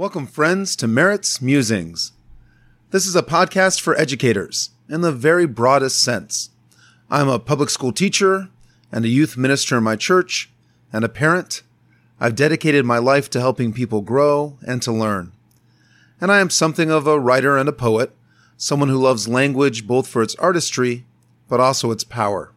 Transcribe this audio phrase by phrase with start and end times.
[0.00, 2.12] Welcome, friends, to Merritt's Musings.
[2.90, 6.48] This is a podcast for educators in the very broadest sense.
[7.10, 8.48] I'm a public school teacher
[8.90, 10.48] and a youth minister in my church
[10.90, 11.60] and a parent.
[12.18, 15.32] I've dedicated my life to helping people grow and to learn.
[16.18, 18.16] And I am something of a writer and a poet,
[18.56, 21.04] someone who loves language both for its artistry,
[21.46, 22.54] but also its power.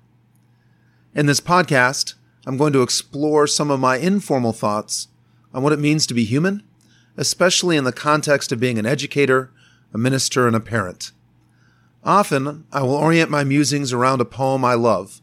[1.14, 2.14] In this podcast,
[2.48, 5.10] I'm going to explore some of my informal thoughts
[5.54, 6.64] on what it means to be human,
[7.18, 9.52] especially in the context of being an educator,
[9.94, 11.12] a minister, and a parent.
[12.03, 15.22] Often, I will orient my musings around a poem I love,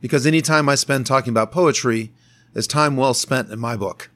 [0.00, 2.12] because any time I spend talking about poetry
[2.54, 4.10] is time well spent in my book.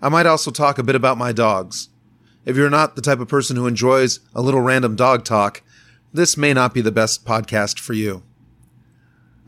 [0.00, 1.88] I might also talk a bit about my dogs.
[2.44, 5.62] If you're not the type of person who enjoys a little random dog talk,
[6.12, 8.22] this may not be the best podcast for you.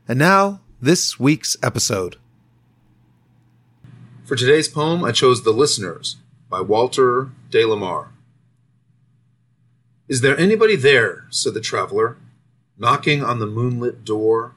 [0.08, 2.16] And now, this week's episode.
[4.24, 6.16] For today's poem, I chose The Listeners
[6.50, 8.08] by Walter de la Mare.
[10.08, 11.28] Is there anybody there?
[11.30, 12.16] said the traveler,
[12.76, 14.56] knocking on the moonlit door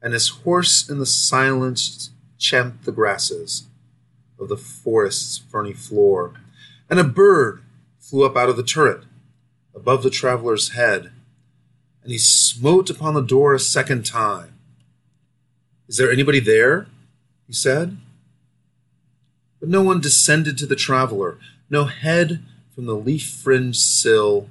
[0.00, 3.66] and his horse in the silence champed the grasses
[4.38, 6.34] of the forest's ferny floor,
[6.88, 7.62] and a bird
[7.98, 9.04] flew up out of the turret
[9.74, 11.10] above the traveler's head,
[12.02, 14.54] and he smote upon the door a second time.
[15.88, 16.86] Is there anybody there?
[17.46, 17.96] he said.
[19.60, 21.38] But no one descended to the traveler.
[21.70, 22.42] No head
[22.74, 24.48] from the leaf fringed sill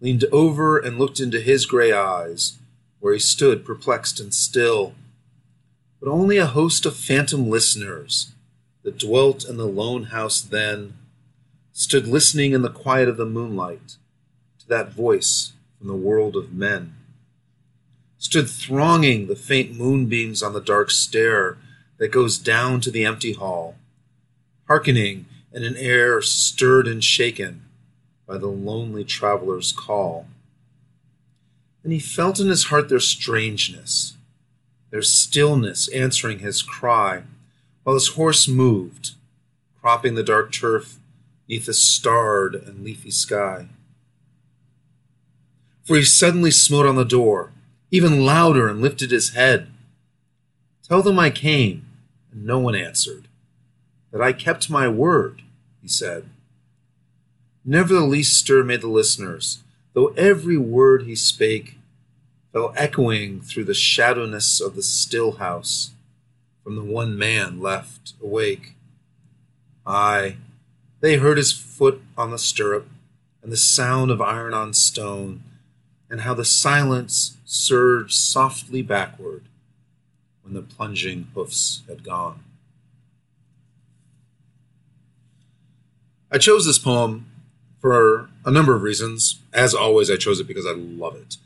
[0.00, 2.58] leaned over and looked into his gray eyes
[3.00, 4.94] where he stood perplexed and still,
[6.00, 8.32] but only a host of phantom listeners
[8.84, 10.94] that dwelt in the lone house then
[11.72, 13.96] stood listening in the quiet of the moonlight
[14.60, 16.94] to that voice from the world of men,
[18.18, 21.58] stood thronging the faint moonbeams on the dark stair
[21.98, 23.76] that goes down to the empty hall,
[24.68, 27.62] hearkening in an air stirred and shaken
[28.26, 30.26] by the lonely traveler's call.
[31.82, 34.14] And he felt in his heart their strangeness,
[34.90, 37.24] their stillness answering his cry,
[37.84, 39.12] while his horse moved,
[39.80, 40.98] cropping the dark turf
[41.48, 43.68] neath the starred and leafy sky.
[45.84, 47.52] For he suddenly smote on the door,
[47.90, 49.68] even louder, and lifted his head.
[50.82, 51.86] Tell them I came,
[52.32, 53.28] and no one answered.
[54.10, 55.42] That I kept my word,
[55.82, 56.30] he said.
[57.64, 59.62] Never the least stir made the listeners,
[59.92, 61.76] though every word he spake
[62.52, 65.93] fell echoing through the shadowness of the still house
[66.64, 68.74] from the one man left awake.
[69.86, 70.38] Ay,
[71.00, 72.88] they heard his foot on the stirrup
[73.42, 75.42] and the sound of iron on stone,
[76.08, 79.42] and how the silence surged softly backward
[80.42, 82.42] when the plunging hoofs had gone.
[86.32, 87.26] I chose this poem
[87.80, 89.40] for a number of reasons.
[89.52, 91.36] As always, I chose it because I love it.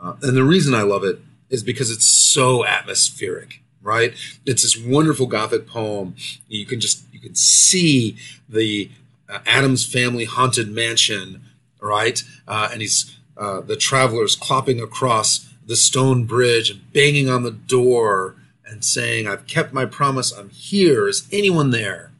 [0.00, 4.14] Uh, and the reason I love it is because it's so atmospheric, right?
[4.44, 6.16] It's this wonderful Gothic poem.
[6.48, 8.16] You can just you can see
[8.48, 8.90] the
[9.28, 11.42] uh, Addams family haunted mansion,
[11.80, 12.22] right?
[12.48, 17.52] Uh, and he's uh, the travelers clopping across the stone bridge and banging on the
[17.52, 18.34] door
[18.66, 20.32] and saying, "I've kept my promise.
[20.32, 21.06] I'm here.
[21.06, 22.10] Is anyone there?"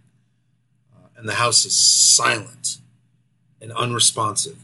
[0.94, 2.78] Uh, and the house is silent
[3.60, 4.58] and unresponsive,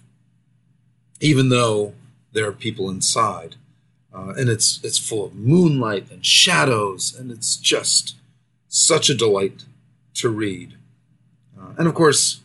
[1.20, 1.94] even though
[2.32, 3.56] there are people inside.
[4.14, 8.16] Uh, and it's it's full of moonlight and shadows, and it's just
[8.68, 9.64] such a delight
[10.14, 10.74] to read.
[11.58, 12.40] Uh, and of course,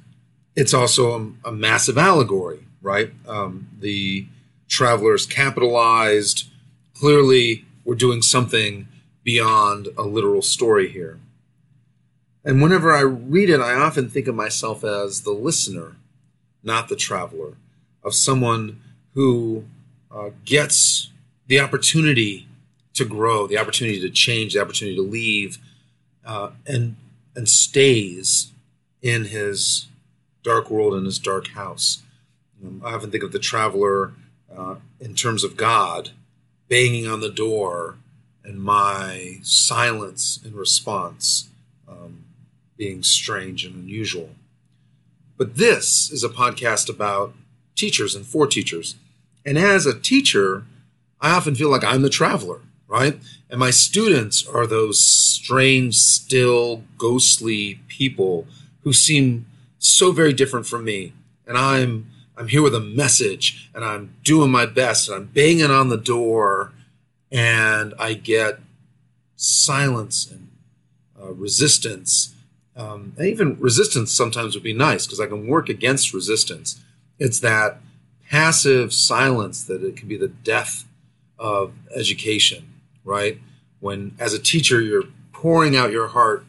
[0.55, 3.11] it's also a, a massive allegory, right?
[3.27, 4.27] Um, the
[4.67, 6.47] travelers capitalized.
[6.93, 8.87] Clearly, we're doing something
[9.23, 11.19] beyond a literal story here.
[12.43, 15.97] And whenever I read it, I often think of myself as the listener,
[16.63, 17.57] not the traveler,
[18.03, 18.81] of someone
[19.13, 19.65] who
[20.09, 21.11] uh, gets
[21.47, 22.47] the opportunity
[22.93, 25.57] to grow, the opportunity to change, the opportunity to leave,
[26.25, 26.95] uh, and
[27.35, 28.51] and stays
[29.01, 29.87] in his
[30.43, 32.01] dark world in his dark house.
[32.63, 34.13] Um, I often think of the traveler
[34.55, 36.11] uh, in terms of God
[36.69, 37.97] banging on the door
[38.43, 41.49] and my silence in response
[41.87, 42.23] um,
[42.77, 44.29] being strange and unusual.
[45.37, 47.33] But this is a podcast about
[47.75, 48.95] teachers and for teachers.
[49.45, 50.63] And as a teacher,
[51.19, 53.19] I often feel like I'm the traveler, right?
[53.49, 58.47] And my students are those strange, still, ghostly people
[58.83, 59.45] who seem
[59.79, 61.13] so very different from me,
[61.45, 65.71] and I'm I'm here with a message, and I'm doing my best, and I'm banging
[65.71, 66.71] on the door,
[67.31, 68.59] and I get
[69.35, 70.49] silence and
[71.19, 72.35] uh, resistance.
[72.75, 76.79] Um, and even resistance sometimes would be nice because I can work against resistance.
[77.17, 77.79] It's that
[78.29, 80.85] passive silence that it can be the death
[81.39, 82.73] of education,
[83.03, 83.39] right?
[83.79, 86.45] When, as a teacher, you're pouring out your heart,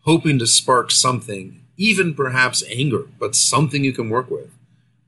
[0.00, 4.50] hoping to spark something, even perhaps anger, but something you can work with.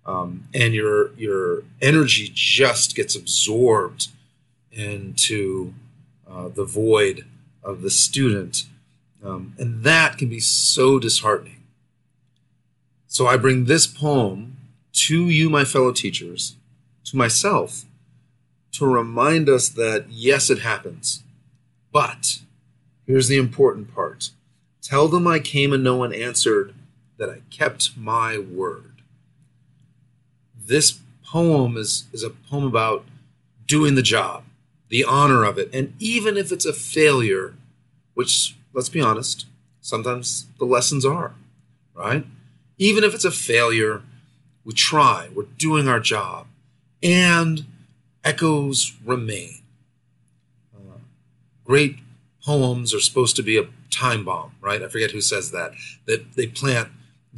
[0.04, 4.08] Um, and your your energy just gets absorbed
[4.70, 5.74] into
[6.30, 7.24] uh, the void
[7.64, 8.66] of the student,
[9.24, 11.64] um, and that can be so disheartening.
[13.08, 14.58] So I bring this poem
[14.92, 16.54] to you, my fellow teachers,
[17.06, 17.84] to myself,
[18.78, 21.22] to remind us that yes, it happens.
[21.92, 22.40] But
[23.06, 24.30] here's the important part
[24.82, 26.74] tell them I came and no one answered,
[27.18, 29.02] that I kept my word.
[30.54, 33.04] This poem is, is a poem about
[33.66, 34.44] doing the job,
[34.88, 35.70] the honor of it.
[35.72, 37.54] And even if it's a failure,
[38.14, 39.46] which, let's be honest,
[39.80, 41.34] sometimes the lessons are,
[41.94, 42.24] right?
[42.78, 44.02] Even if it's a failure,
[44.64, 46.46] we try, we're doing our job.
[47.02, 47.64] And
[48.26, 49.62] echoes remain.
[50.76, 50.98] Uh,
[51.64, 51.96] great
[52.44, 54.82] poems are supposed to be a time bomb, right?
[54.82, 55.72] I forget who says that.
[56.06, 56.88] That they plant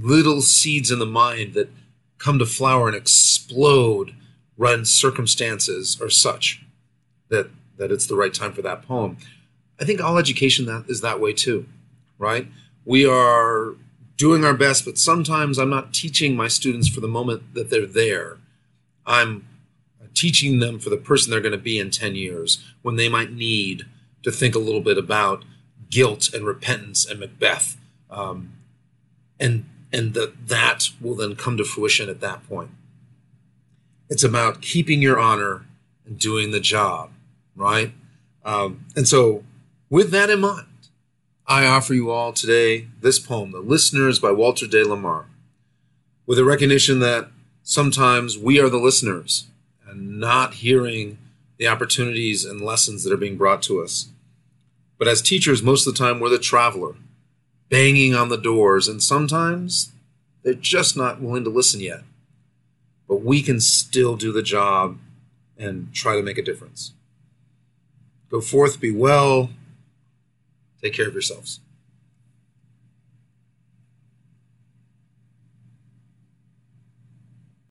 [0.00, 1.68] little seeds in the mind that
[2.16, 4.14] come to flower and explode
[4.56, 6.64] when circumstances are such
[7.28, 9.16] that that it's the right time for that poem.
[9.80, 11.66] I think all education that is that way too,
[12.18, 12.48] right?
[12.84, 13.74] We are
[14.16, 17.86] doing our best, but sometimes I'm not teaching my students for the moment that they're
[17.86, 18.38] there.
[19.06, 19.46] I'm
[20.18, 23.32] teaching them for the person they're going to be in 10 years when they might
[23.32, 23.86] need
[24.22, 25.44] to think a little bit about
[25.90, 27.76] guilt and repentance and Macbeth.
[28.10, 28.54] Um,
[29.38, 32.70] and and that that will then come to fruition at that point.
[34.10, 35.66] It's about keeping your honor
[36.04, 37.10] and doing the job,
[37.54, 37.92] right?
[38.44, 39.44] Um, and so,
[39.90, 40.66] with that in mind,
[41.46, 45.26] I offer you all today this poem, The Listeners by Walter de la Mare,
[46.26, 47.28] with a recognition that
[47.62, 49.46] sometimes we are the listeners
[49.88, 51.18] and not hearing
[51.56, 54.08] the opportunities and lessons that are being brought to us.
[54.98, 56.94] But as teachers, most of the time, we're the traveler,
[57.68, 59.92] banging on the doors, and sometimes
[60.42, 62.02] they're just not willing to listen yet.
[63.08, 64.98] But we can still do the job
[65.56, 66.92] and try to make a difference.
[68.30, 69.50] Go forth, be well,
[70.82, 71.60] take care of yourselves.